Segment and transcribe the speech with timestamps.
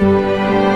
[0.00, 0.69] Música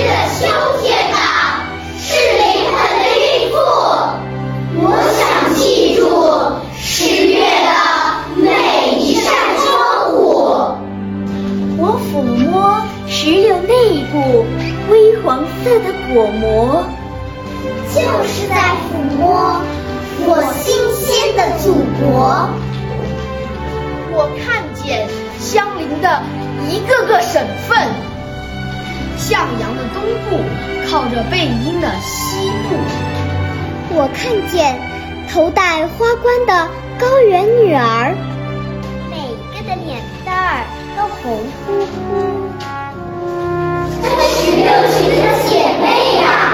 [0.00, 0.40] 的秋
[0.80, 1.68] 天啊，
[2.00, 3.54] 是灵魂的孕妇。
[4.74, 4.86] 我
[5.18, 5.20] 想
[5.54, 6.00] 记住
[6.80, 7.68] 十月的
[8.36, 9.24] 每一扇
[9.58, 10.16] 窗户。
[11.78, 14.46] 我抚摸石榴内部
[14.90, 16.84] 微黄色的果膜，
[17.92, 18.54] 就是在
[18.88, 19.60] 抚摸
[20.24, 22.48] 我新鲜的祖国。
[24.14, 25.06] 我看见
[25.38, 26.22] 相邻的
[26.68, 28.11] 一个个省份。
[29.22, 30.42] 向阳的东部
[30.90, 32.74] 靠着背阴的西部。
[33.94, 34.76] 我看见
[35.32, 36.68] 头戴花冠的
[36.98, 38.16] 高原女儿，
[39.10, 39.16] 每
[39.54, 40.66] 个的脸蛋儿
[40.96, 41.92] 都红扑扑。
[44.34, 45.50] 十六群的姐
[45.80, 45.84] 妹
[46.20, 46.51] 呀，听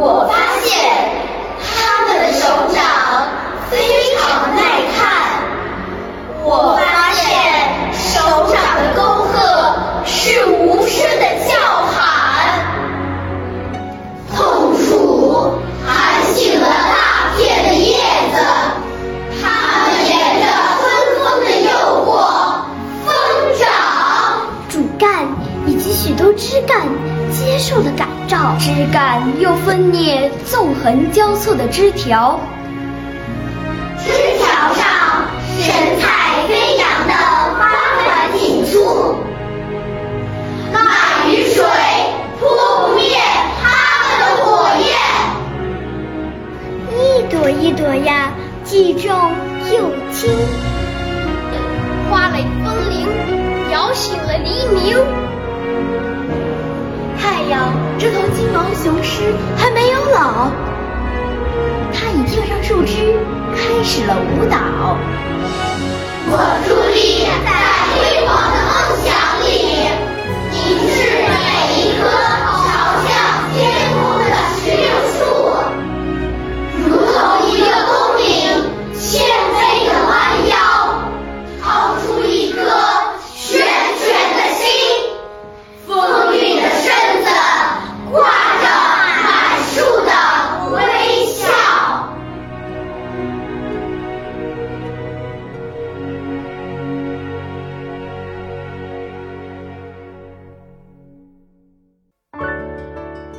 [0.00, 0.32] 我发
[0.62, 0.78] 现
[1.58, 2.84] 他们的手掌
[3.68, 3.76] 非
[4.14, 4.62] 常耐
[4.94, 5.42] 看。
[6.44, 6.78] 我
[26.18, 26.86] 以及许多枝干
[27.32, 28.06] 接受了改。
[28.28, 32.38] 造枝干又分裂纵横交错的枝条，
[34.04, 34.84] 枝条上
[35.58, 37.14] 神采飞扬的
[37.56, 37.70] 花
[38.04, 39.16] 团锦簇，
[40.70, 41.64] 那雨水
[42.38, 43.16] 扑不灭
[43.62, 43.66] 它
[44.04, 44.90] 们的火焰。
[46.92, 48.30] 一朵一朵呀，
[48.62, 49.08] 既重
[49.72, 50.30] 又轻。
[52.10, 53.08] 花蕾风铃
[53.72, 54.50] 摇醒了黎
[54.84, 55.27] 明。
[58.52, 60.50] 毛雄狮还没有老，
[61.92, 63.16] 它已跳上树枝
[63.54, 64.58] 开始了舞蹈。